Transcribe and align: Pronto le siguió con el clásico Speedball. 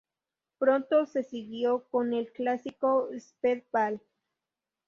Pronto 0.57 1.05
le 1.15 1.21
siguió 1.23 1.85
con 1.91 2.11
el 2.13 2.31
clásico 2.31 3.07
Speedball. 3.19 4.01